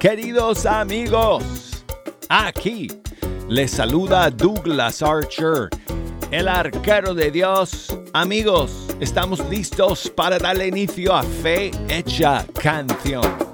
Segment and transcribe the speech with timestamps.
[0.00, 1.84] Queridos amigos.
[2.30, 2.88] Aquí
[3.50, 5.68] les saluda Douglas Archer,
[6.30, 7.94] el arquero de Dios.
[8.14, 13.49] Amigos, estamos listos para darle inicio a Fe Hecha Canción.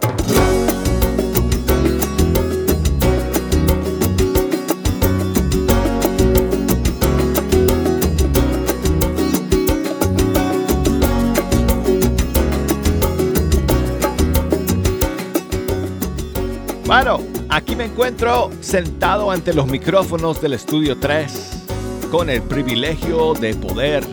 [17.67, 21.65] Aquí me encuentro sentado ante los micrófonos del Estudio 3
[22.13, 24.07] con el privilegio de poder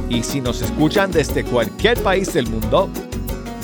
[0.09, 2.89] Y si nos escuchan desde cualquier país del mundo,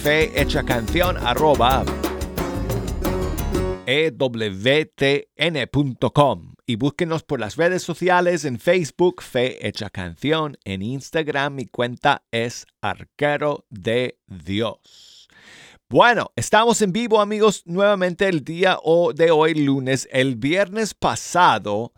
[3.86, 5.38] ewtn.com
[6.66, 12.24] y búsquenos por las redes sociales en Facebook Fe Hecha Canción, en Instagram mi cuenta
[12.30, 15.28] es Arquero de Dios.
[15.88, 18.78] Bueno, estamos en vivo amigos nuevamente el día
[19.14, 20.06] de hoy lunes.
[20.12, 21.94] El viernes pasado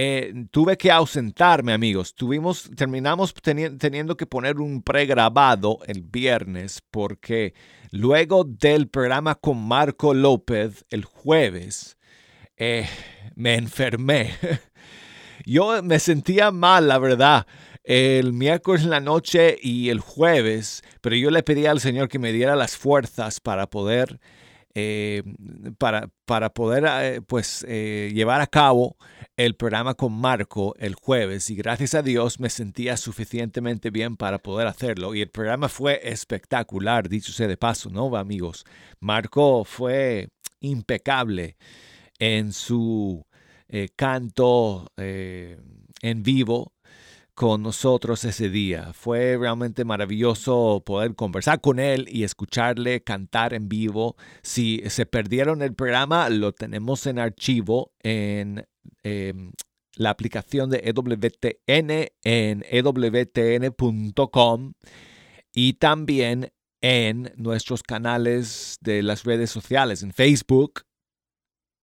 [0.00, 2.14] eh, tuve que ausentarme, amigos.
[2.14, 7.52] Tuvimos, terminamos teniendo que poner un pregrabado el viernes porque
[7.90, 11.98] luego del programa con Marco López el jueves,
[12.56, 12.86] eh,
[13.34, 14.34] me enfermé.
[15.44, 17.48] Yo me sentía mal, la verdad
[17.82, 22.18] el miércoles en la noche y el jueves, pero yo le pedí al Señor que
[22.18, 24.20] me diera las fuerzas para poder,
[24.74, 25.22] eh,
[25.78, 28.98] para, para, poder pues, llevar a cabo
[29.38, 34.40] el programa con Marco el jueves y gracias a Dios me sentía suficientemente bien para
[34.40, 38.64] poder hacerlo y el programa fue espectacular, dicho sea de paso, ¿no, amigos?
[38.98, 41.56] Marco fue impecable
[42.18, 43.24] en su
[43.68, 45.56] eh, canto eh,
[46.02, 46.72] en vivo
[47.34, 48.92] con nosotros ese día.
[48.92, 54.16] Fue realmente maravilloso poder conversar con él y escucharle cantar en vivo.
[54.42, 58.66] Si se perdieron el programa, lo tenemos en archivo en
[59.02, 59.52] Em,
[59.96, 64.14] la aplicación de EWTN en ewtn.com
[65.52, 70.82] y también en nuestros canales de las redes sociales, en Facebook,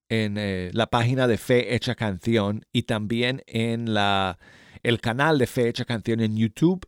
[0.10, 4.40] en eh, la página de Fe Hecha Canción y también en la,
[4.84, 6.88] el canal de Fe Hecha Canción en YouTube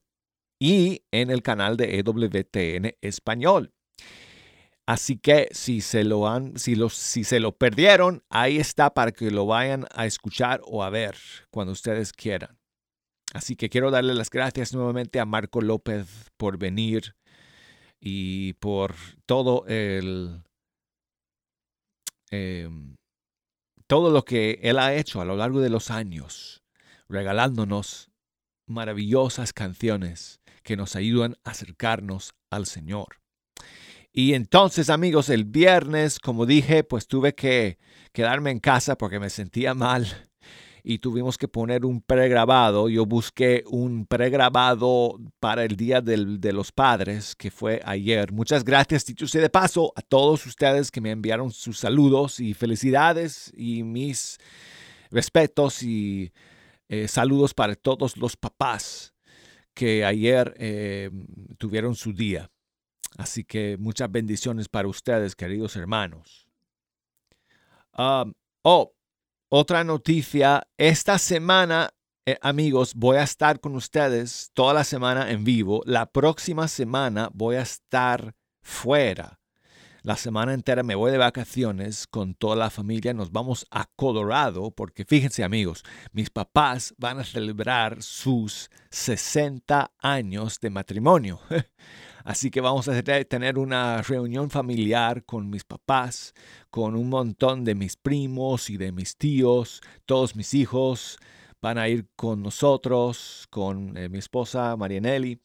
[0.59, 3.73] y en el canal de EWTN Español.
[4.87, 9.11] Así que si se lo han, si, los, si se lo perdieron, ahí está para
[9.11, 11.17] que lo vayan a escuchar o a ver
[11.51, 12.57] cuando ustedes quieran.
[13.33, 17.17] Así que quiero darle las gracias nuevamente a Marco López por venir
[17.99, 18.95] y por
[19.25, 20.41] todo el
[22.31, 22.95] em,
[23.87, 26.63] todo lo que él ha hecho a lo largo de los años,
[27.09, 28.09] regalándonos
[28.65, 33.19] maravillosas canciones que nos ayudan a acercarnos al Señor.
[34.11, 37.77] Y entonces, amigos, el viernes, como dije, pues tuve que
[38.13, 40.27] quedarme en casa porque me sentía mal
[40.89, 42.87] y tuvimos que poner un pregrabado.
[42.87, 48.31] Yo busqué un pregrabado para el Día de los Padres, que fue ayer.
[48.31, 52.53] Muchas gracias, dicho sea de paso, a todos ustedes que me enviaron sus saludos y
[52.53, 54.37] felicidades y mis
[55.11, 56.31] respetos y
[56.87, 59.13] eh, saludos para todos los papás
[59.73, 61.11] que ayer eh,
[61.57, 62.49] tuvieron su día.
[63.15, 66.47] Así que muchas bendiciones para ustedes, queridos hermanos.
[67.93, 68.93] oh,
[69.49, 70.67] otra noticia.
[70.77, 71.89] Esta semana,
[72.25, 75.81] eh, amigos, voy a estar con ustedes toda la semana en vivo.
[75.85, 79.39] La próxima semana voy a estar fuera.
[80.03, 84.71] la semana entera me voy de vacaciones con toda la familia, nos vamos a Colorado,
[84.71, 85.83] porque fíjense amigos,
[86.13, 91.41] mis papás van a celebrar sus 60 años de matrimonio.
[92.27, 96.33] Así que vamos a tener una reunión familiar con mis papás,
[96.69, 101.19] con un montón de mis primos y de mis tíos, todos mis hijos
[101.61, 105.39] van a ir con nosotros, con eh, mi esposa Marianelli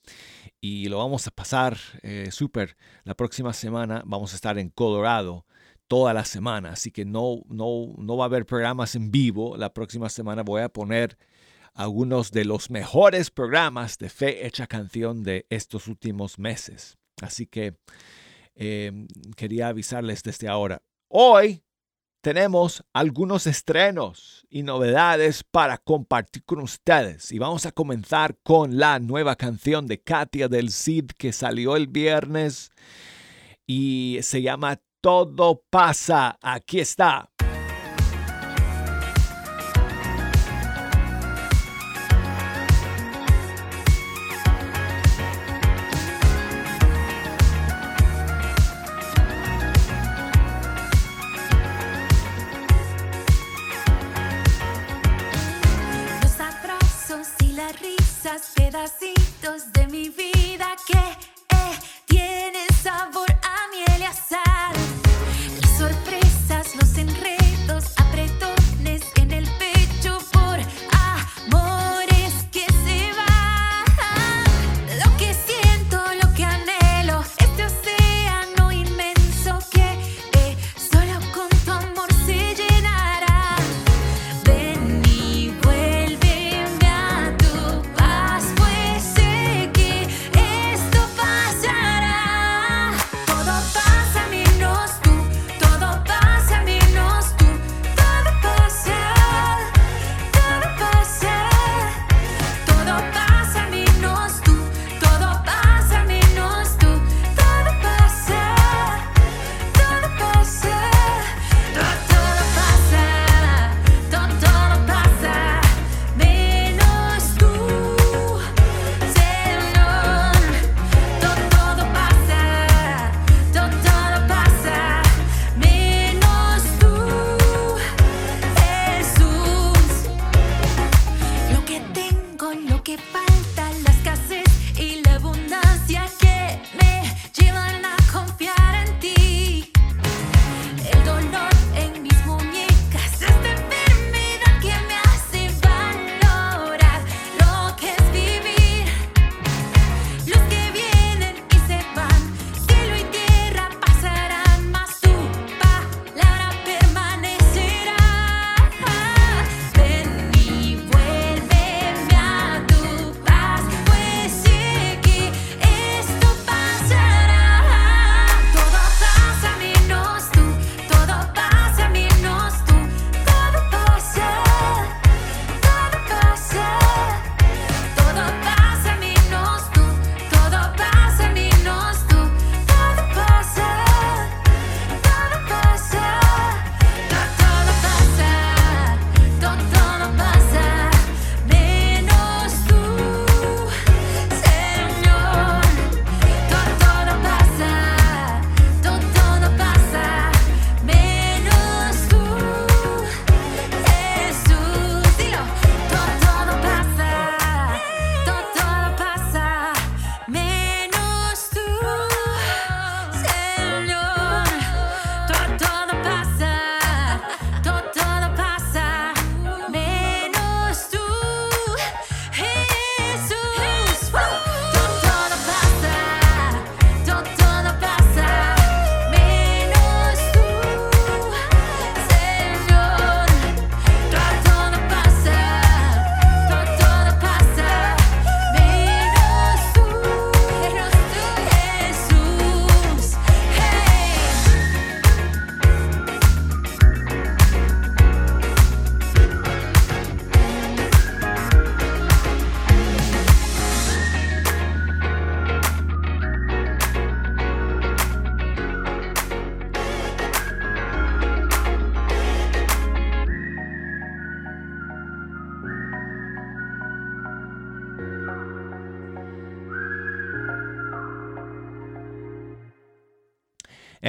[0.60, 2.76] y lo vamos a pasar eh, súper.
[3.04, 5.46] La próxima semana vamos a estar en Colorado
[5.86, 9.56] toda la semana, así que no, no, no va a haber programas en vivo.
[9.56, 11.16] La próxima semana voy a poner
[11.74, 16.98] algunos de los mejores programas de Fe Hecha Canción de estos últimos meses.
[17.20, 17.76] Así que
[18.54, 20.82] em, quería avisarles desde ahora.
[21.08, 21.62] Hoy
[22.22, 27.32] tenemos algunos estrenos y novedades para compartir con ustedes.
[27.32, 31.88] Y vamos a comenzar con la nueva canción de Katia del Cid que salió el
[31.88, 32.70] viernes
[33.66, 36.38] y se llama Todo pasa.
[36.40, 37.28] Aquí está.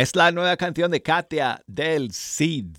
[0.03, 2.75] Es la nueva canción de Katia del Cid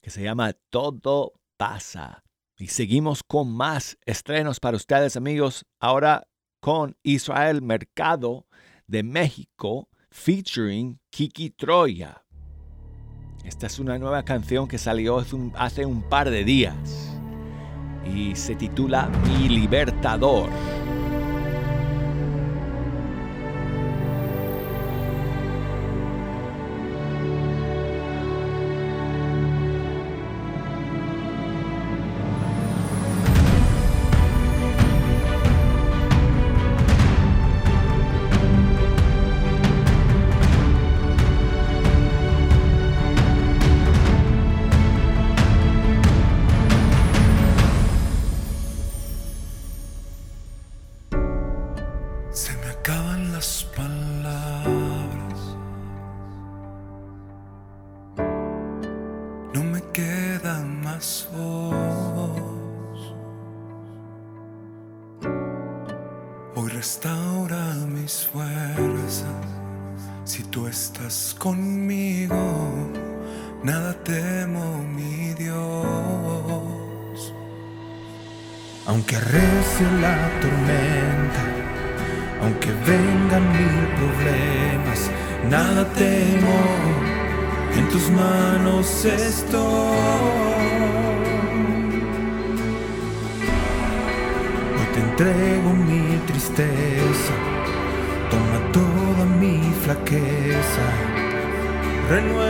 [0.00, 2.24] que se llama Todo pasa.
[2.56, 5.66] Y seguimos con más estrenos para ustedes amigos.
[5.78, 6.26] Ahora
[6.60, 8.46] con Israel Mercado
[8.86, 12.24] de México featuring Kiki Troya.
[13.44, 15.22] Esta es una nueva canción que salió
[15.56, 17.14] hace un par de días
[18.06, 20.48] y se titula Mi Libertador.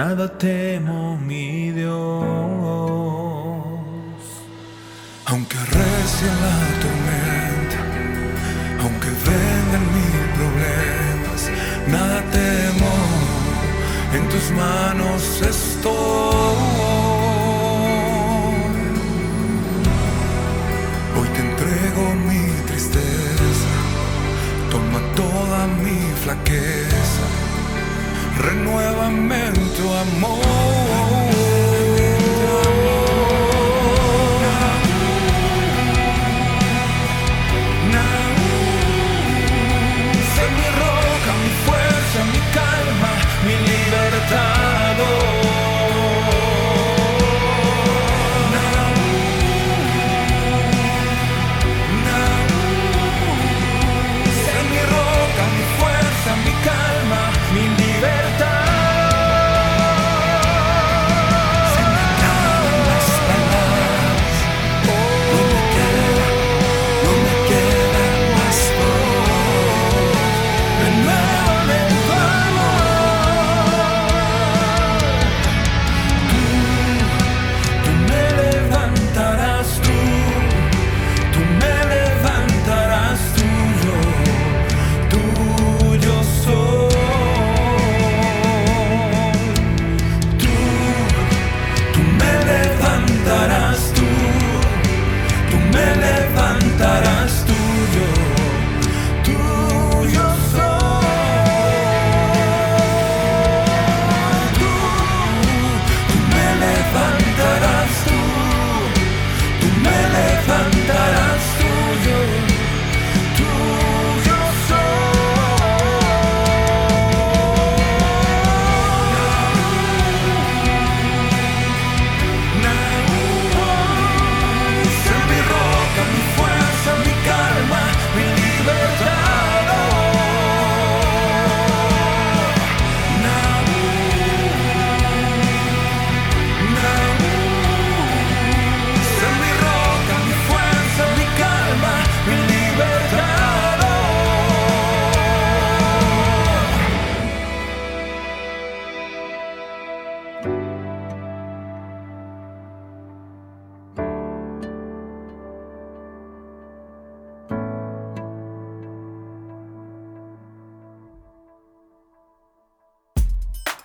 [0.00, 1.39] nada temo, mi Dios.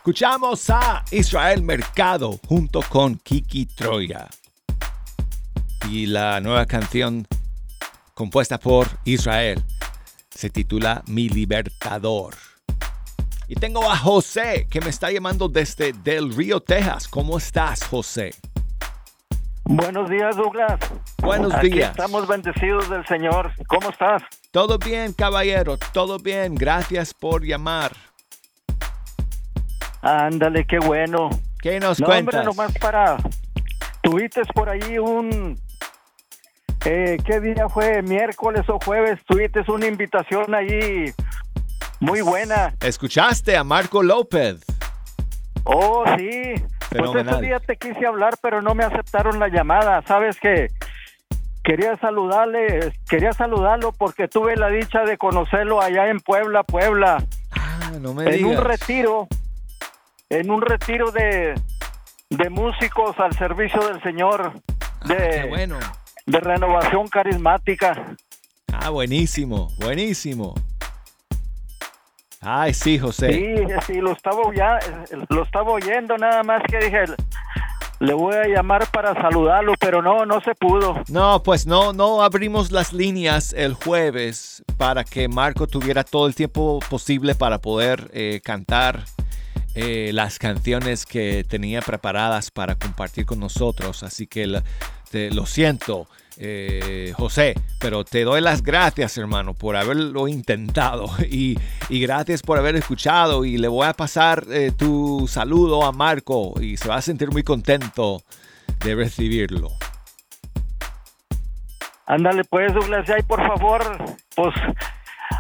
[0.06, 4.28] Escuchamos a Israel Mercado junto con Kiki Troya.
[5.90, 7.26] Y la nueva canción
[8.14, 9.64] compuesta por Israel
[10.30, 12.36] se titula Mi Libertador.
[13.48, 17.08] Y tengo a José que me está llamando desde Del Río, Texas.
[17.08, 18.36] ¿Cómo estás, José?
[19.64, 20.80] Buenos días, Douglas.
[21.18, 21.90] Buenos Aquí días.
[21.90, 23.54] Estamos bendecidos del Señor.
[23.66, 24.22] ¿Cómo estás?
[24.52, 26.54] Todo bien, caballero, todo bien.
[26.54, 27.92] Gracias por llamar.
[30.06, 31.30] Ándale, qué bueno.
[31.62, 32.46] ¿Qué nos No, hombre, cuentas?
[32.46, 33.18] nomás para...
[34.04, 35.60] Tuviste por ahí un...
[36.86, 38.04] Eh, ¿Qué día fue?
[38.04, 39.20] ¿Miércoles o jueves?
[39.26, 41.12] Tuviste una invitación ahí
[42.00, 42.76] muy buena.
[42.82, 44.64] ¿Escuchaste a Marco López?
[45.64, 46.54] Oh, sí.
[46.96, 50.04] Pues ese día te quise hablar, pero no me aceptaron la llamada.
[50.08, 50.68] ¿Sabes qué?
[51.64, 57.26] Quería saludarle, quería saludarlo porque tuve la dicha de conocerlo allá en Puebla, Puebla.
[57.54, 58.64] Ah, no me en un digas.
[58.64, 59.28] retiro,
[60.30, 61.54] en un retiro de,
[62.30, 64.54] de músicos al servicio del Señor,
[65.02, 65.78] Ah, de, bueno.
[66.26, 68.16] de renovación carismática.
[68.74, 70.56] Ah, buenísimo, buenísimo.
[72.42, 73.32] Ay, sí, José.
[73.34, 74.80] Sí, sí, lo estaba, ya,
[75.30, 77.06] lo estaba oyendo, nada más que dije,
[78.00, 81.02] le voy a llamar para saludarlo, pero no, no se pudo.
[81.10, 86.36] No, pues no, no abrimos las líneas el jueves para que Marco tuviera todo el
[86.36, 89.06] tiempo posible para poder eh, cantar
[89.76, 94.04] eh, las canciones que tenía preparadas para compartir con nosotros.
[94.04, 94.62] Así que
[95.12, 96.08] te- lo siento,
[96.38, 101.58] eh, José, pero te doy las gracias, hermano, por haberlo intentado y,
[101.90, 103.46] y gracias por haber escuchado.
[103.46, 107.32] Y le voy a pasar eh, tu saludo a Marco y se va a sentir
[107.32, 108.22] muy contento
[108.84, 109.72] de recibirlo.
[112.08, 113.82] Ándale pues, Douglas, ay, por favor,
[114.36, 114.54] pues,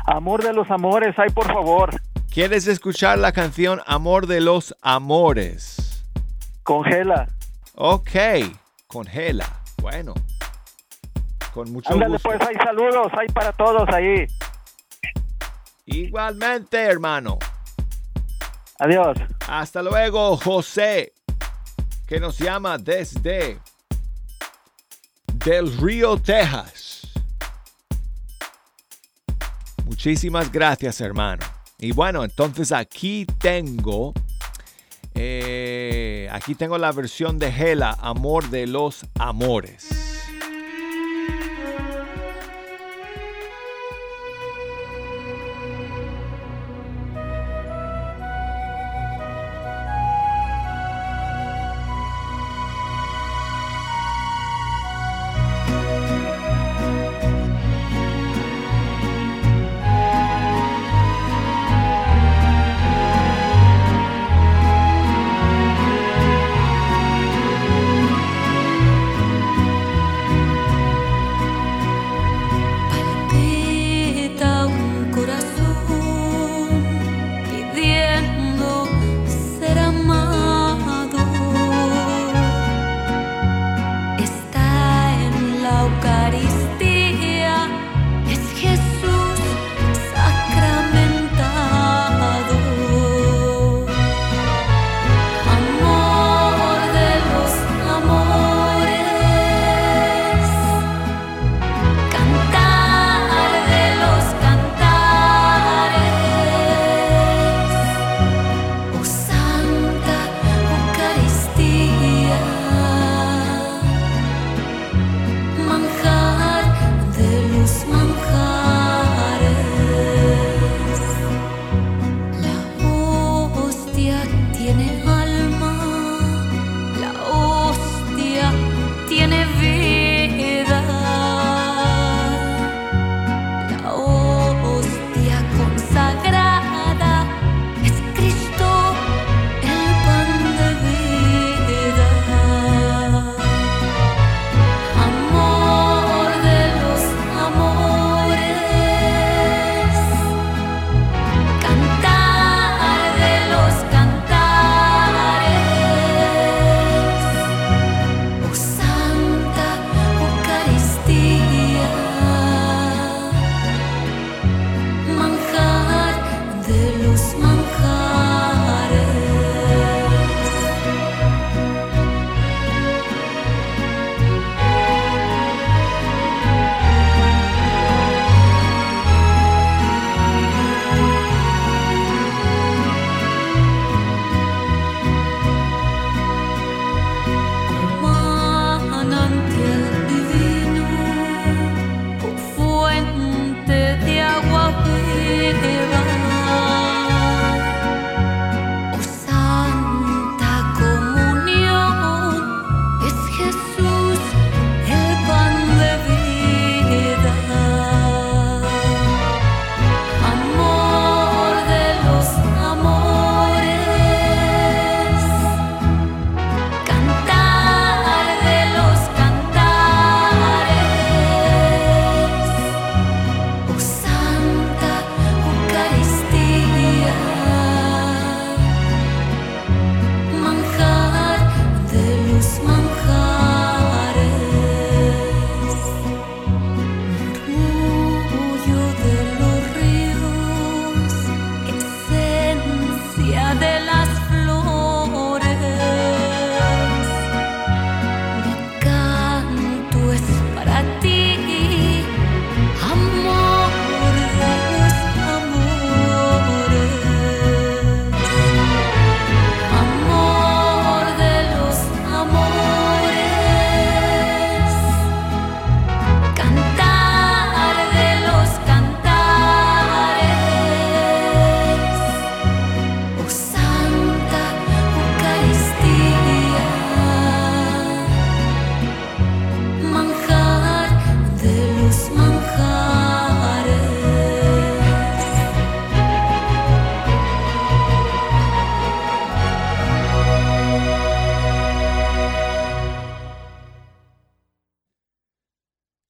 [0.07, 1.91] amor de los amores, ay, por favor,
[2.35, 6.03] ¿Quieres escuchar la canción Amor de los Amores?
[6.63, 7.29] congela.
[7.75, 8.09] Ok,
[8.87, 9.61] congela.
[9.81, 10.13] Bueno,
[11.53, 12.27] con mucho Ándale gusto.
[12.27, 14.27] pues, hay saludos, hay para todos ahí.
[15.85, 17.39] Igualmente, hermano.
[18.79, 19.17] Adiós.
[19.47, 21.13] Hasta luego, José,
[22.05, 23.59] que nos llama desde
[25.45, 27.13] Del Río, Texas.
[29.85, 31.54] Muchísimas gracias, hermano.
[31.79, 34.13] Y bueno, entonces aquí tengo,
[35.13, 40.14] eh, aquí tengo la versión de Gela, Amor de los Amores.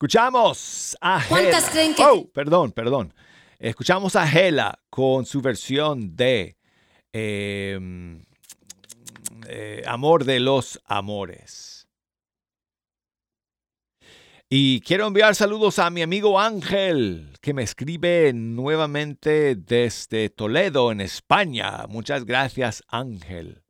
[0.05, 1.71] Escuchamos a ¿Cuántas Gela.
[1.71, 3.11] creen que- Oh, perdón, perdón.
[3.57, 6.57] Escuchamos a Gela con su versión de
[7.11, 7.79] eh,
[9.47, 11.87] eh, Amor de los Amores.
[14.47, 21.01] Y quiero enviar saludos a mi amigo Ángel, que me escribe nuevamente desde Toledo, en
[21.01, 21.87] España.
[21.89, 23.63] Muchas gracias, Ángel,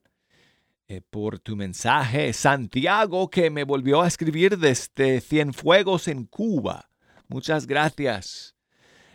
[0.88, 2.32] eh, por tu mensaje.
[2.34, 6.92] Santiago, que me volvió a escribir desde Cienfuegos, en Cuba.
[7.28, 8.56] Muchas gracias.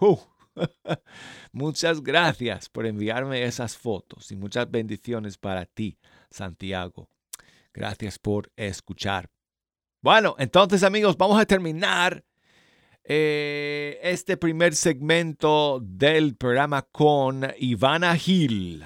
[0.00, 0.18] Uh,
[1.52, 5.98] muchas gracias por enviarme esas fotos y muchas bendiciones para ti,
[6.30, 7.08] Santiago.
[7.74, 9.28] Gracias por escuchar.
[10.00, 12.24] Bueno, entonces amigos, vamos a terminar
[13.02, 18.84] eh, este primer segmento del programa con Ivana Gil.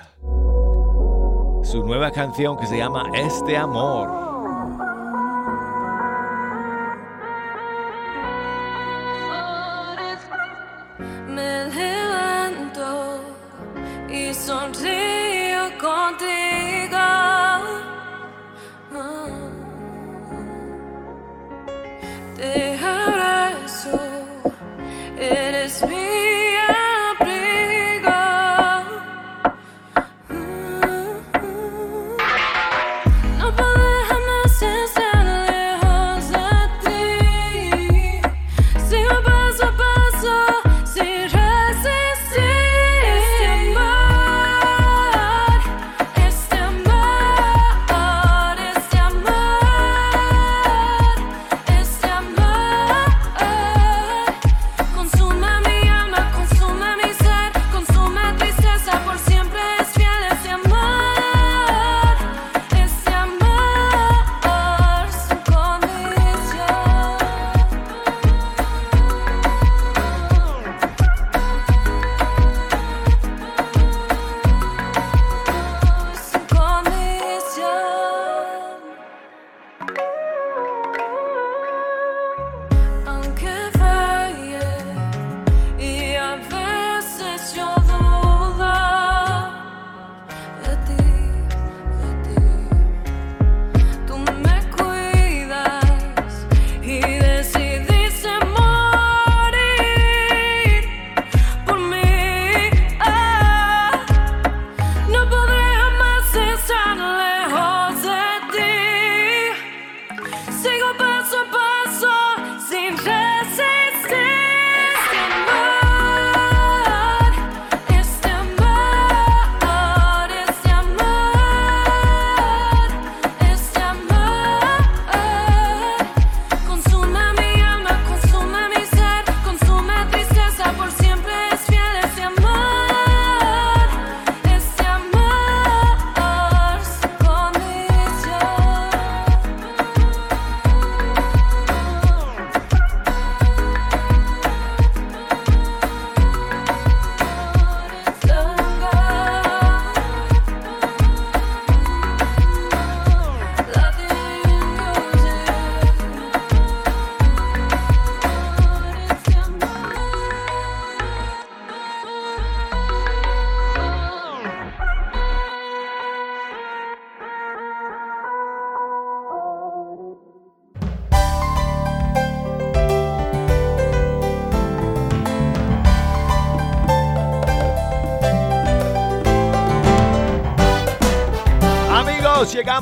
[1.62, 4.08] Su nueva canción que se llama Este Amor.
[11.28, 13.20] Me levanto
[14.08, 16.47] y sonrío contigo.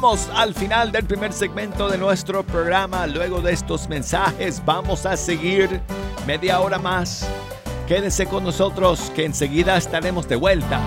[0.07, 3.09] Al final del primer segmento de nuestro programa.
[3.09, 5.81] Luego de estos mensajes vamos a seguir
[6.29, 7.29] media hora más.
[7.89, 10.81] Quédense con nosotros que enseguida estaremos de vuelta.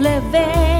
[0.00, 0.79] Dios.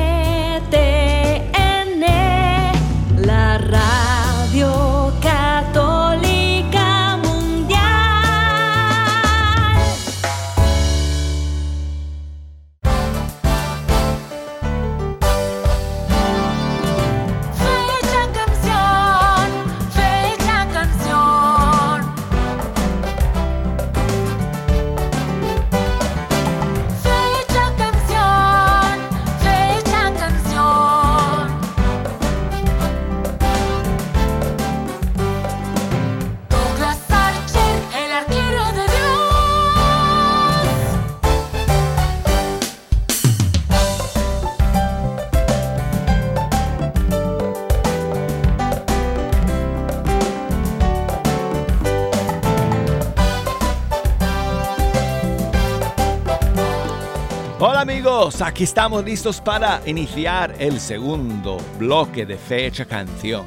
[58.40, 63.44] Amigos, aquí estamos listos para iniciar el segundo bloque de Fecha Canción.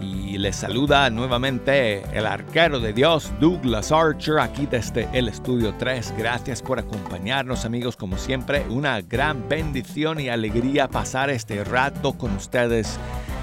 [0.00, 6.14] Y les saluda nuevamente el arquero de Dios, Douglas Archer, aquí desde el Estudio 3.
[6.18, 12.34] Gracias por acompañarnos amigos, como siempre, una gran bendición y alegría pasar este rato con
[12.36, 12.98] ustedes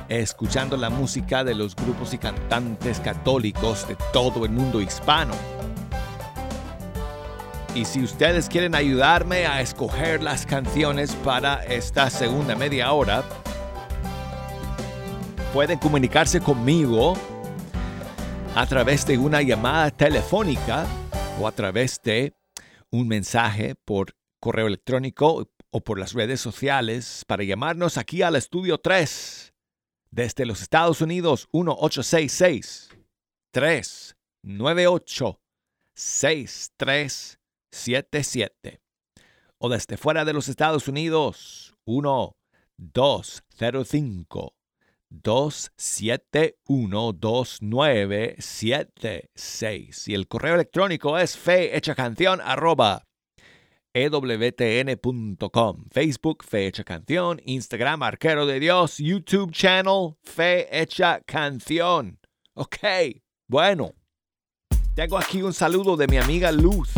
[0.10, 5.34] escuchando la música de los grupos y cantantes católicos de todo el mundo hispano.
[7.73, 13.23] Y si ustedes quieren ayudarme a escoger las canciones para esta segunda media hora,
[15.53, 17.13] pueden comunicarse conmigo
[18.55, 20.86] a través de una llamada telefónica
[21.39, 22.34] o a través de
[22.89, 28.79] un mensaje por correo electrónico o por las redes sociales para llamarnos aquí al estudio
[28.79, 29.53] 3
[30.10, 32.89] desde los Estados Unidos 1866
[33.51, 35.39] 398
[37.71, 38.79] 6377
[39.57, 42.36] o desde fuera de los Estados Unidos 1
[42.77, 44.53] 205
[45.10, 53.07] 271 2976 y el correo electrónico es fehechacanción arroba
[53.93, 62.19] ewtn.com, Facebook Fe Hecha Canción, Instagram Arquero de Dios, YouTube channel Fe Hecha Canción.
[62.53, 62.77] Ok,
[63.47, 63.93] bueno,
[64.95, 66.89] tengo aquí un saludo de mi amiga Luz,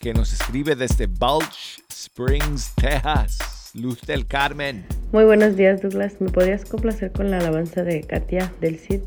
[0.00, 3.38] que nos escribe desde Balch Springs, Texas.
[3.74, 4.86] Luz del Carmen.
[5.12, 6.14] Muy buenos días, Douglas.
[6.20, 9.02] ¿Me podrías complacer con la alabanza de Katia del Cid?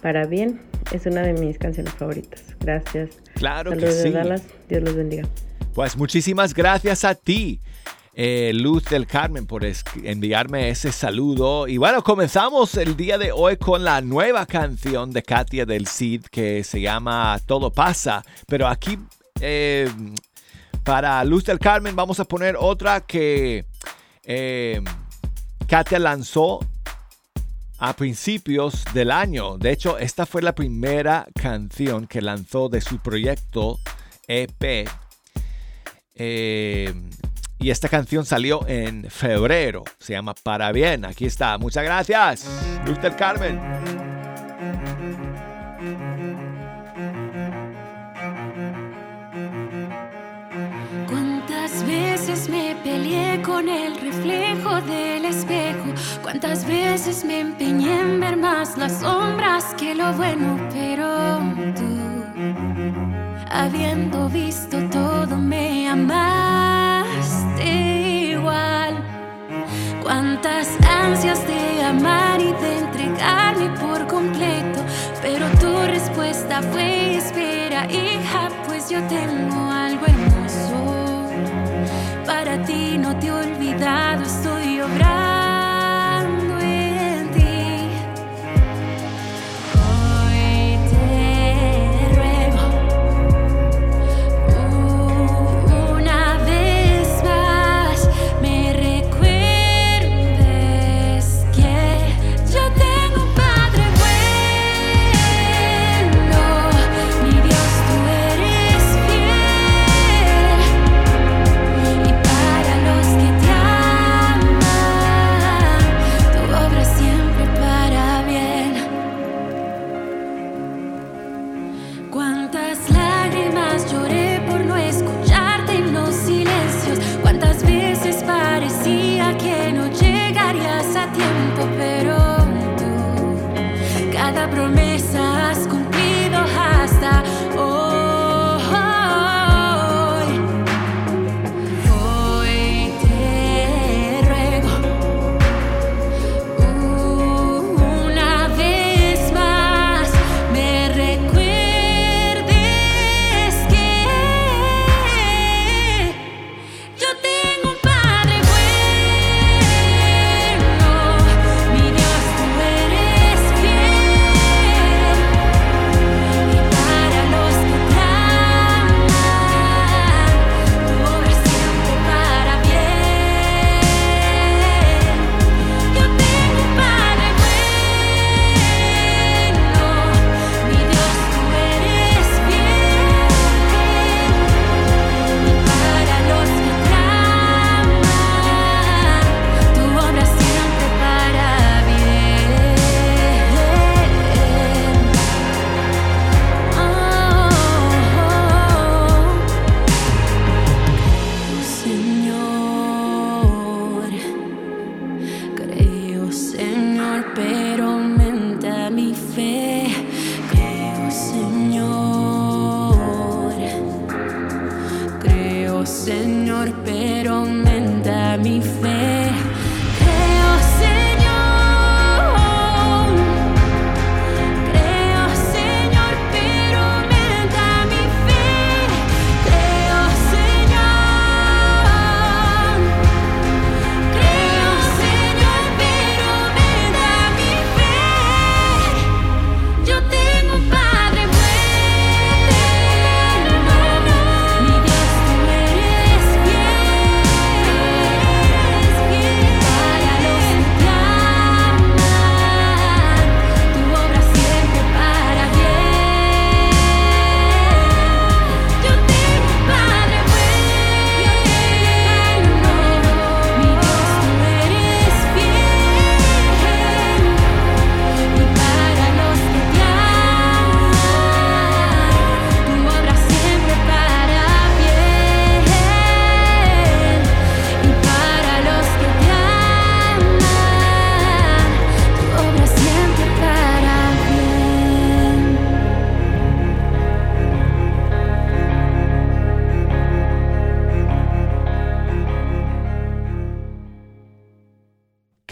[0.00, 0.60] Para bien,
[0.92, 2.44] es una de mis canciones favoritas.
[2.60, 3.10] Gracias.
[3.34, 4.08] Claro Saludos que sí.
[4.08, 4.42] de Dallas.
[4.68, 5.28] Dios los bendiga.
[5.74, 7.60] Pues muchísimas gracias a ti,
[8.14, 9.66] eh, Luz del Carmen, por
[10.04, 11.66] enviarme ese saludo.
[11.66, 16.22] Y bueno, comenzamos el día de hoy con la nueva canción de Katia del Cid
[16.30, 18.24] que se llama Todo pasa.
[18.46, 18.96] Pero aquí,
[19.40, 19.90] eh,
[20.86, 23.66] para Luz del Carmen, vamos a poner otra que
[24.22, 24.80] eh,
[25.66, 26.60] Katia lanzó
[27.78, 29.58] a principios del año.
[29.58, 33.80] De hecho, esta fue la primera canción que lanzó de su proyecto
[34.28, 34.88] EP.
[36.14, 36.94] Eh,
[37.58, 39.82] y esta canción salió en febrero.
[39.98, 41.04] Se llama Para Bien.
[41.04, 41.58] Aquí está.
[41.58, 42.46] Muchas gracias.
[42.86, 44.15] Luz del Carmen.
[51.66, 55.92] ¿Cuántas veces me peleé con el reflejo del espejo?
[56.22, 60.60] ¿Cuántas veces me empeñé en ver más las sombras que lo bueno?
[60.72, 61.40] Pero
[61.74, 62.22] tú,
[63.50, 67.64] habiendo visto todo, me amaste
[68.30, 69.02] igual.
[70.04, 74.84] Cuántas ansias de amar y de entregarme por completo,
[75.20, 80.95] pero tu respuesta fue espera, hija, pues yo tengo algo hermoso.
[82.64, 84.65] Ti no te he olvidado, estoy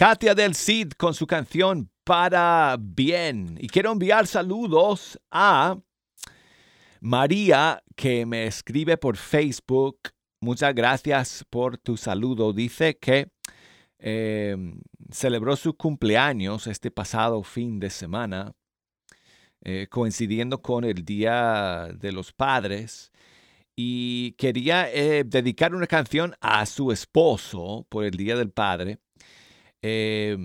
[0.07, 3.57] Katia del Cid con su canción Para Bien.
[3.59, 5.79] Y quiero enviar saludos a
[7.01, 9.97] María que me escribe por Facebook.
[10.39, 12.53] Muchas gracias por tu saludo.
[12.53, 13.31] Dice que
[13.97, 14.55] eh,
[15.09, 18.53] celebró su cumpleaños este pasado fin de semana,
[19.63, 23.11] eh, coincidiendo con el Día de los Padres.
[23.75, 28.99] Y quería eh, dedicar una canción a su esposo por el Día del Padre.
[29.87, 30.35] Eh,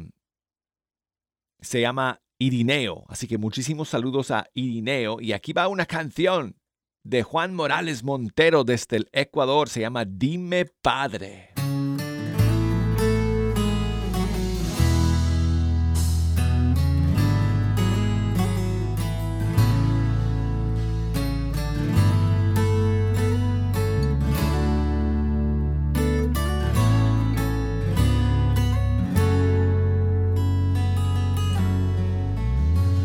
[1.62, 3.07] se llama Irineo.
[3.09, 5.18] Así que muchísimos saludos a Irineo.
[5.20, 6.57] Y aquí va una canción
[7.05, 9.70] de Juan Morales Montero desde el Ecuador.
[9.70, 11.49] Se llama Dime Padre.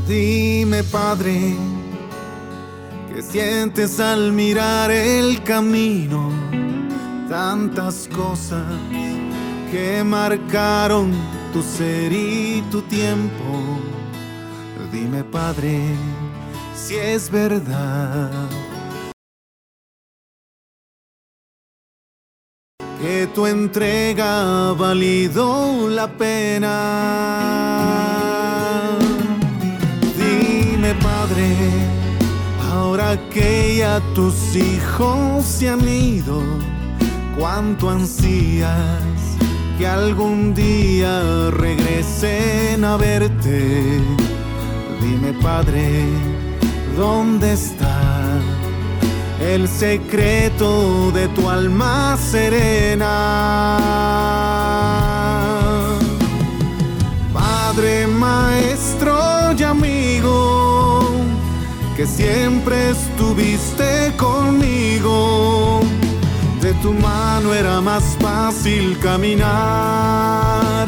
[0.08, 1.56] Dime, Padre,
[3.12, 6.30] ¿qué sientes al mirar el camino?
[7.28, 8.64] Tantas cosas
[9.72, 11.12] que marcaron
[11.52, 13.80] tu ser y tu tiempo.
[14.92, 15.82] Dime, Padre,
[16.76, 18.30] si es verdad.
[23.02, 27.56] Que tu entrega valido la pena.
[33.34, 36.42] Que ya tus hijos se han ido,
[37.38, 39.02] cuánto ansías
[39.78, 44.00] que algún día regresen a verte.
[45.02, 46.06] Dime, Padre,
[46.98, 48.02] ¿dónde está
[49.42, 53.08] el secreto de tu alma serena?
[57.34, 59.95] Padre, maestro y amigo,
[61.96, 65.82] que siempre estuviste conmigo.
[66.62, 70.88] De tu mano era más fácil caminar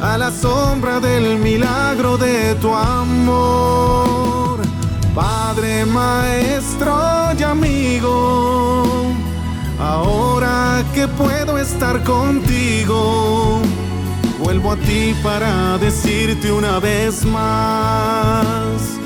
[0.00, 4.60] a la sombra del milagro de tu amor.
[5.14, 6.96] Padre, maestro
[7.38, 9.06] y amigo,
[9.80, 13.60] ahora que puedo estar contigo,
[14.38, 18.97] vuelvo a ti para decirte una vez más,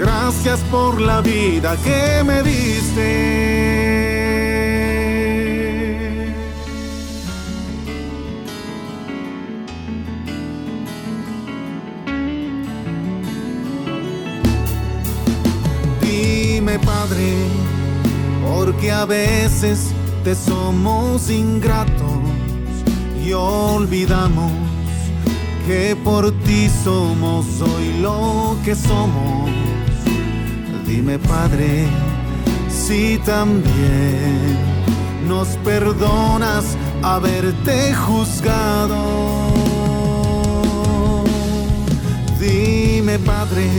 [0.00, 3.10] gracias por la vida que me diste.
[16.00, 17.34] Dime, Padre,
[18.42, 19.92] porque a veces
[20.24, 22.20] te somos ingratos
[23.22, 24.50] y olvidamos
[25.66, 29.50] que por ti somos hoy lo que somos.
[30.90, 31.86] Dime, Padre,
[32.68, 34.58] si también
[35.28, 36.64] nos perdonas
[37.00, 39.52] haberte juzgado.
[42.40, 43.70] Dime, Padre,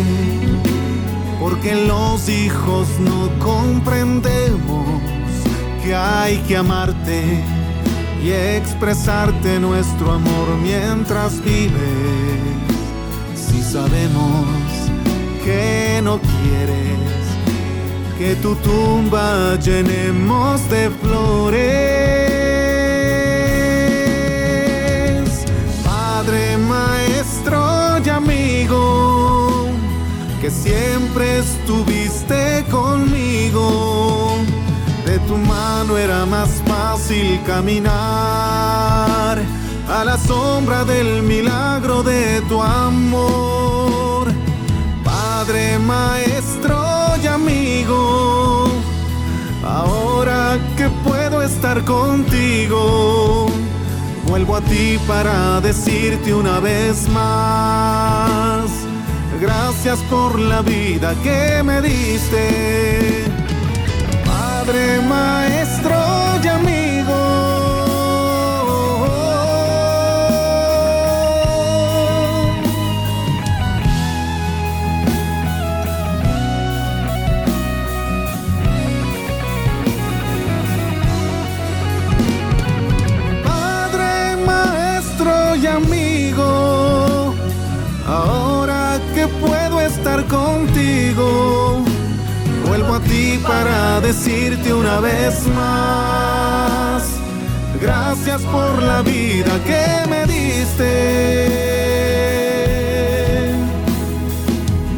[1.41, 4.85] porque los hijos no comprendemos
[5.83, 7.43] que hay que amarte
[8.23, 11.75] y expresarte nuestro amor mientras vives.
[13.35, 14.70] Si sabemos
[15.43, 17.11] que no quieres
[18.21, 21.57] que tu tumba llenemos de flores.
[25.83, 29.69] Padre, maestro y amigo,
[30.39, 34.35] que siempre estuviste conmigo.
[35.03, 37.91] De tu mano era más fácil caminar
[39.89, 44.00] a la sombra del milagro de tu amor.
[45.51, 46.81] Padre, maestro
[47.21, 48.71] y amigo,
[49.65, 53.47] ahora que puedo estar contigo,
[54.27, 58.71] vuelvo a ti para decirte una vez más,
[59.41, 63.25] gracias por la vida que me diste.
[64.23, 66.00] Padre, maestro
[90.31, 91.83] contigo,
[92.65, 97.03] vuelvo a ti para decirte una vez más,
[97.81, 100.91] gracias por la vida que me diste.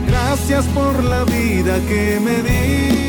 [0.08, 3.03] Gracias por la vida que me diste.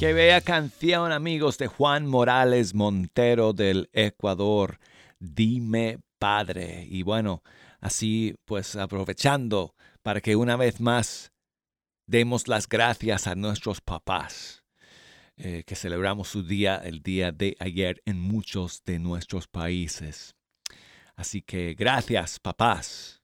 [0.00, 4.78] Qué bella canción, amigos, de Juan Morales Montero del Ecuador.
[5.18, 6.86] Dime, Padre.
[6.88, 7.42] Y bueno,
[7.80, 11.34] así pues aprovechando para que una vez más
[12.06, 14.64] demos las gracias a nuestros papás,
[15.36, 20.34] eh, que celebramos su día el día de ayer en muchos de nuestros países.
[21.14, 23.20] Así que gracias, papás,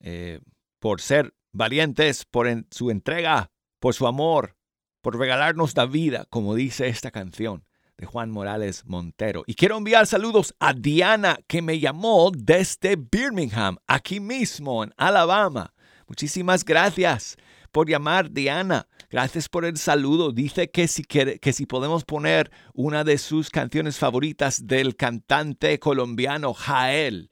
[0.00, 0.40] eh,
[0.80, 4.56] por ser valientes, por su entrega, por su amor,
[5.00, 7.64] por regalarnos la vida, como dice esta canción
[7.96, 9.44] de Juan Morales Montero.
[9.46, 15.74] Y quiero enviar saludos a Diana, que me llamó desde Birmingham, aquí mismo en Alabama.
[16.06, 17.36] Muchísimas gracias
[17.70, 18.88] por llamar, Diana.
[19.10, 20.32] Gracias por el saludo.
[20.32, 26.54] Dice que si, que si podemos poner una de sus canciones favoritas del cantante colombiano
[26.54, 27.28] Jael,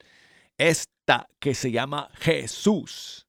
[0.57, 3.28] esta que se llama Jesús.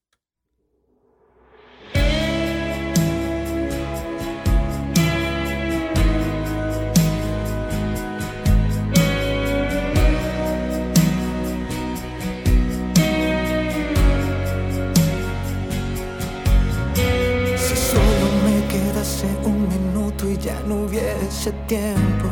[21.40, 22.28] Hubiese tiempo,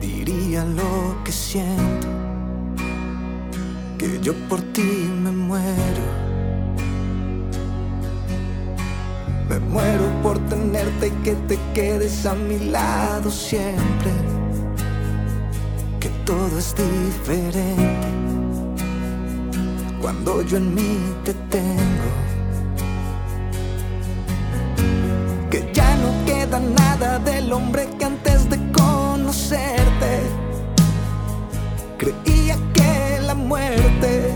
[0.00, 2.08] diría lo que siento,
[3.96, 6.22] que yo por ti me muero.
[9.48, 14.10] Me muero por tenerte y que te quedes a mi lado siempre,
[16.00, 18.08] que todo es diferente
[20.00, 22.31] cuando yo en mí te tengo.
[27.52, 30.20] Hombre que antes de conocerte
[31.98, 34.32] creía que la muerte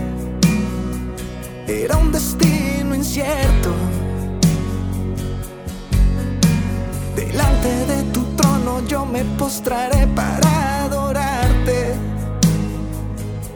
[1.67, 3.71] era un destino incierto.
[7.15, 11.95] Delante de tu trono yo me postraré para adorarte,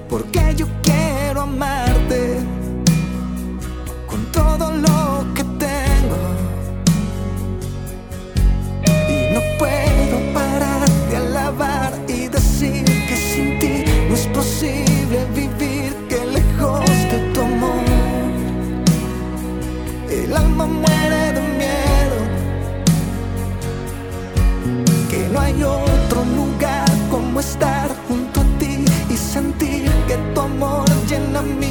[0.09, 1.00] porque yo quiero
[31.43, 31.70] me.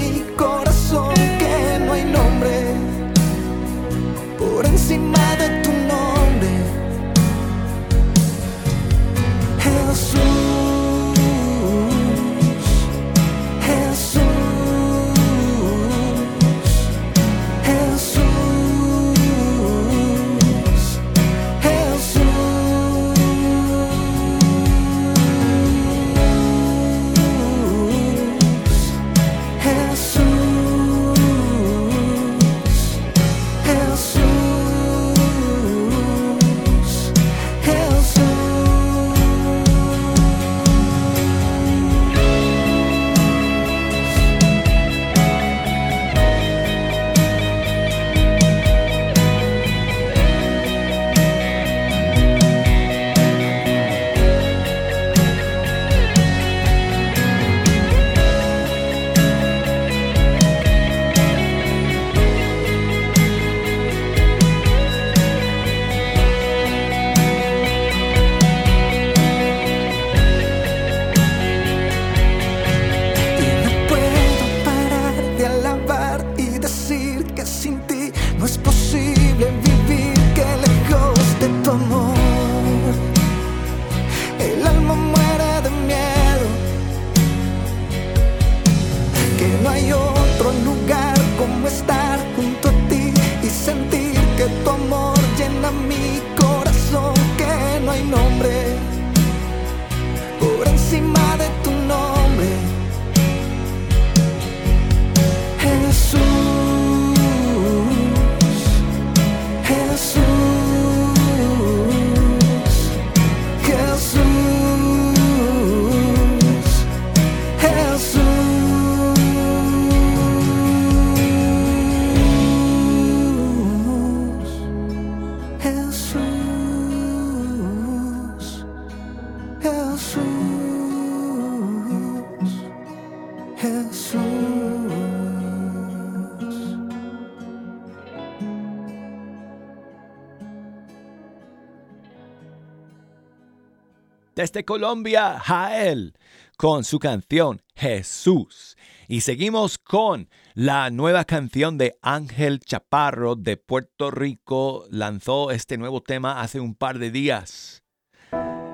[144.40, 146.14] desde Colombia, Jael,
[146.56, 148.74] con su canción Jesús.
[149.06, 154.86] Y seguimos con la nueva canción de Ángel Chaparro de Puerto Rico.
[154.88, 157.82] Lanzó este nuevo tema hace un par de días.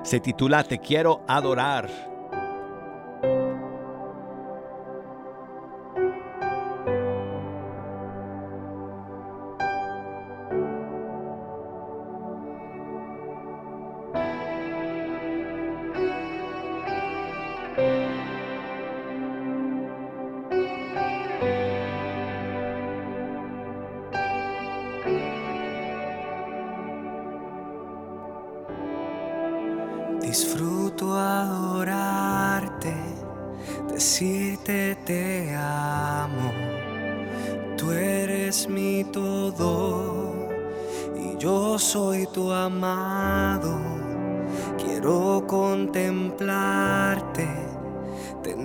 [0.03, 2.16] Se titula Te quiero adorar.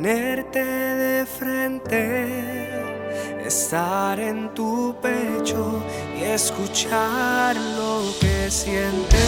[0.03, 2.69] tenerte de frente,
[3.47, 5.81] estar en tu pecho
[6.19, 9.21] y escuchar lo que sientes.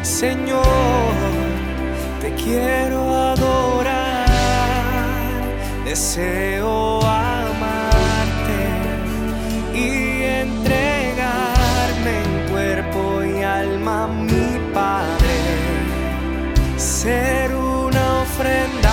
[0.00, 0.62] Señor,
[2.22, 4.26] te quiero adorar,
[5.84, 8.62] deseo amarte
[9.74, 15.36] y entregarme en cuerpo y alma mi Padre.
[16.78, 17.51] Ser
[18.42, 18.91] ofrenda.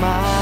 [0.00, 0.39] my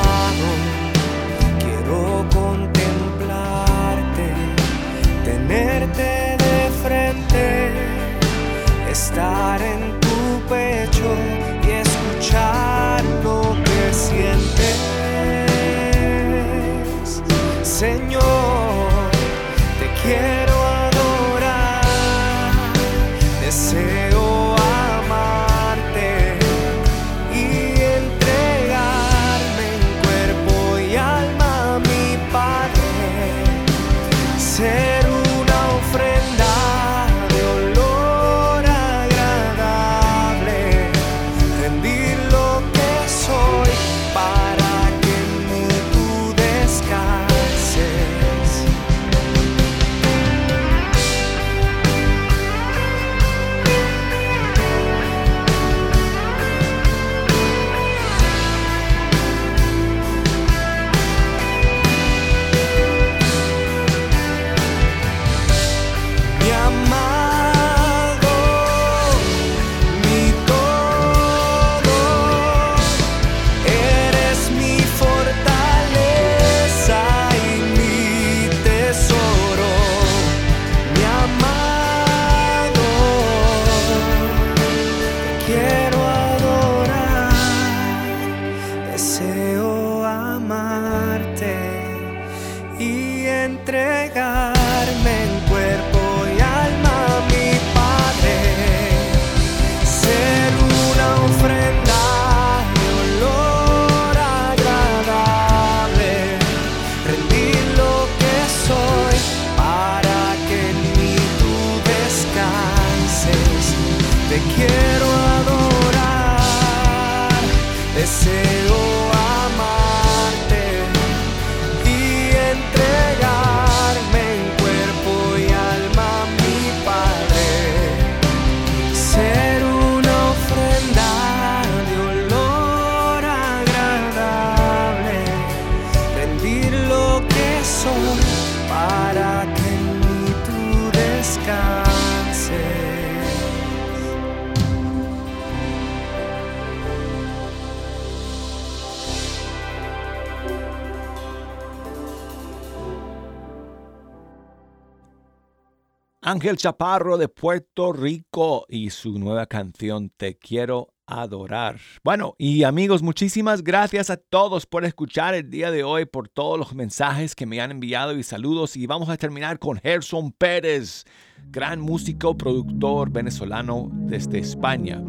[156.30, 161.80] Ángel Chaparro de Puerto Rico y su nueva canción Te quiero adorar.
[162.04, 166.58] Bueno, y amigos, muchísimas gracias a todos por escuchar el día de hoy, por todos
[166.58, 168.76] los mensajes que me han enviado y saludos.
[168.76, 171.06] Y vamos a terminar con Gerson Pérez,
[171.46, 175.02] gran músico, productor venezolano desde España,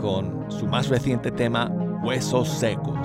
[0.00, 1.70] con su más reciente tema,
[2.02, 2.96] Huesos Secos.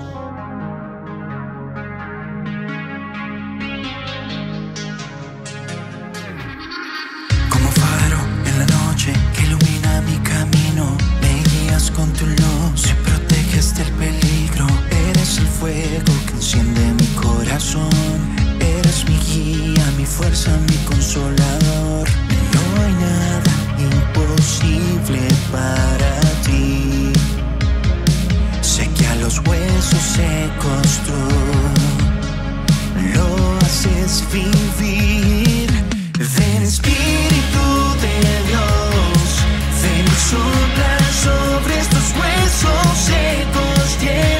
[11.84, 14.66] iluminas con tu luz Me proteges del peligro.
[15.08, 17.90] Eres el fuego que enciende mi corazón.
[18.60, 22.08] Eres mi guía, mi fuerza, mi consolador.
[22.54, 25.20] No hay nada imposible
[25.50, 27.12] para ti.
[28.60, 31.20] Sé que a los huesos secos tú
[33.14, 35.70] Lo haces vivir
[36.18, 37.64] Ven Espíritu
[38.00, 38.43] de
[42.12, 44.33] huesos secos tienen.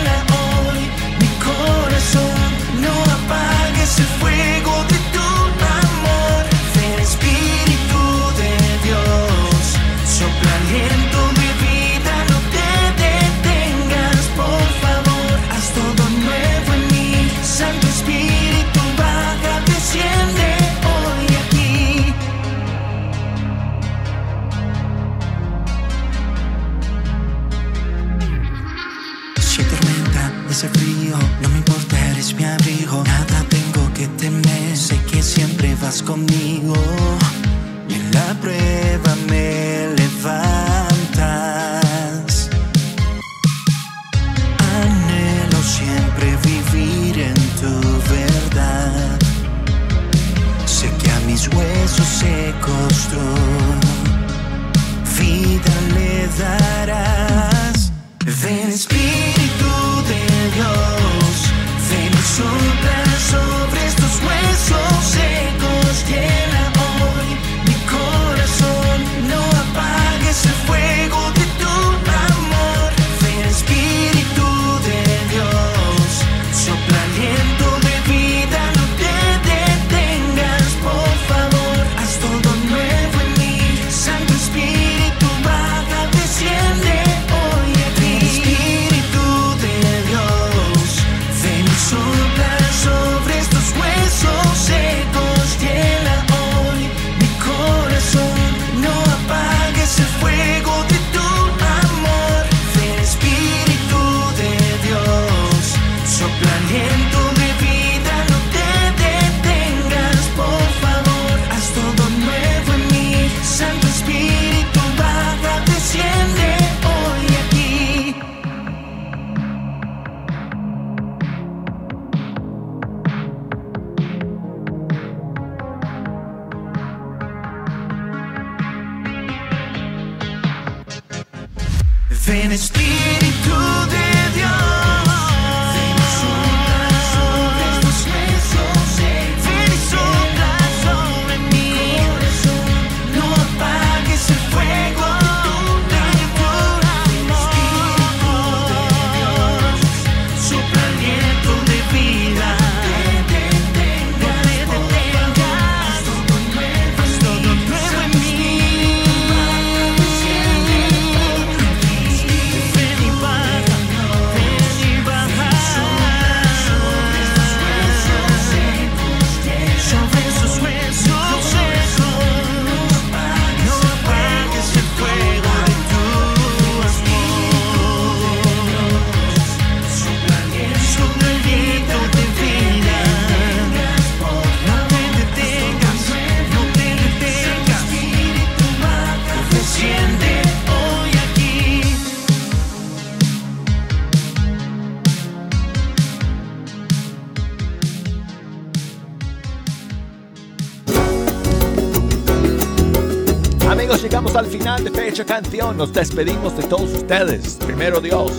[205.14, 207.56] dicha canción nos despedimos de todos ustedes.
[207.64, 208.32] Primero Dios,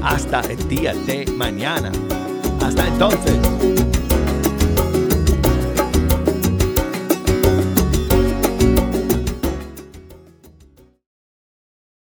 [0.00, 1.90] hasta el día de mañana.
[2.60, 3.79] Hasta entonces.